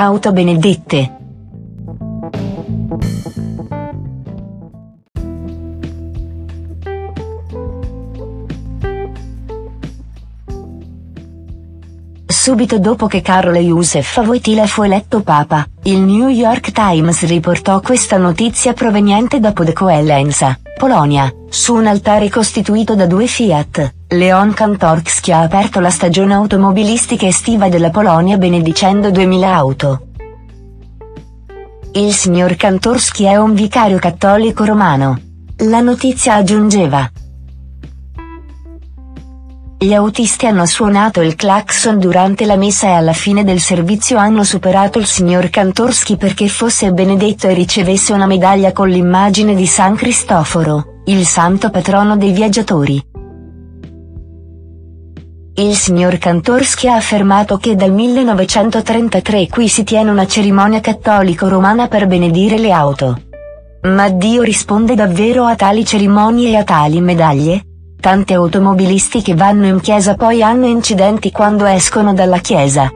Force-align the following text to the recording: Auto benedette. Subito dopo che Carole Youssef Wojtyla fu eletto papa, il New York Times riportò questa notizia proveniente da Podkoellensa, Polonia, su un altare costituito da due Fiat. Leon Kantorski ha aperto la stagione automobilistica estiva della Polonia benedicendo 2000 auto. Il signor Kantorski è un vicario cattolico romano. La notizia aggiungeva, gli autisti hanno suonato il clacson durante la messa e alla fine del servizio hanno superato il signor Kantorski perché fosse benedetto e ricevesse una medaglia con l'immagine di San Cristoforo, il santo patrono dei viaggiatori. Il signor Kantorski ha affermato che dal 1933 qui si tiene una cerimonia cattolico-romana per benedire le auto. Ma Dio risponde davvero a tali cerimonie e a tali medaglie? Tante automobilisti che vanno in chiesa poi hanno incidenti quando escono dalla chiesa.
Auto 0.00 0.30
benedette. 0.30 1.10
Subito 12.30 12.78
dopo 12.78 13.06
che 13.06 13.22
Carole 13.22 13.58
Youssef 13.58 14.18
Wojtyla 14.18 14.66
fu 14.66 14.82
eletto 14.82 15.22
papa, 15.22 15.66
il 15.84 16.00
New 16.00 16.28
York 16.28 16.72
Times 16.72 17.24
riportò 17.24 17.80
questa 17.80 18.18
notizia 18.18 18.74
proveniente 18.74 19.40
da 19.40 19.54
Podkoellensa, 19.54 20.58
Polonia, 20.76 21.32
su 21.48 21.74
un 21.74 21.86
altare 21.86 22.28
costituito 22.28 22.94
da 22.94 23.06
due 23.06 23.26
Fiat. 23.26 23.94
Leon 24.08 24.52
Kantorski 24.52 25.32
ha 25.32 25.40
aperto 25.40 25.80
la 25.80 25.88
stagione 25.88 26.34
automobilistica 26.34 27.26
estiva 27.26 27.70
della 27.70 27.88
Polonia 27.88 28.36
benedicendo 28.36 29.10
2000 29.10 29.54
auto. 29.54 30.02
Il 31.94 32.12
signor 32.12 32.56
Kantorski 32.56 33.24
è 33.24 33.36
un 33.36 33.54
vicario 33.54 33.98
cattolico 33.98 34.66
romano. 34.66 35.18
La 35.64 35.80
notizia 35.80 36.34
aggiungeva, 36.34 37.10
gli 39.80 39.92
autisti 39.92 40.46
hanno 40.46 40.66
suonato 40.66 41.20
il 41.20 41.36
clacson 41.36 42.00
durante 42.00 42.44
la 42.46 42.56
messa 42.56 42.88
e 42.88 42.92
alla 42.94 43.12
fine 43.12 43.44
del 43.44 43.60
servizio 43.60 44.18
hanno 44.18 44.42
superato 44.42 44.98
il 44.98 45.06
signor 45.06 45.50
Kantorski 45.50 46.16
perché 46.16 46.48
fosse 46.48 46.90
benedetto 46.90 47.46
e 47.46 47.54
ricevesse 47.54 48.12
una 48.12 48.26
medaglia 48.26 48.72
con 48.72 48.88
l'immagine 48.88 49.54
di 49.54 49.68
San 49.68 49.94
Cristoforo, 49.94 51.02
il 51.04 51.24
santo 51.24 51.70
patrono 51.70 52.16
dei 52.16 52.32
viaggiatori. 52.32 53.00
Il 55.54 55.76
signor 55.76 56.18
Kantorski 56.18 56.88
ha 56.88 56.96
affermato 56.96 57.58
che 57.58 57.76
dal 57.76 57.92
1933 57.92 59.46
qui 59.46 59.68
si 59.68 59.84
tiene 59.84 60.10
una 60.10 60.26
cerimonia 60.26 60.80
cattolico-romana 60.80 61.86
per 61.86 62.08
benedire 62.08 62.58
le 62.58 62.72
auto. 62.72 63.22
Ma 63.82 64.08
Dio 64.08 64.42
risponde 64.42 64.96
davvero 64.96 65.44
a 65.44 65.54
tali 65.54 65.84
cerimonie 65.84 66.50
e 66.50 66.56
a 66.56 66.64
tali 66.64 67.00
medaglie? 67.00 67.67
Tante 68.00 68.34
automobilisti 68.34 69.22
che 69.22 69.34
vanno 69.34 69.66
in 69.66 69.80
chiesa 69.80 70.14
poi 70.14 70.40
hanno 70.40 70.66
incidenti 70.66 71.32
quando 71.32 71.66
escono 71.66 72.14
dalla 72.14 72.38
chiesa. 72.38 72.88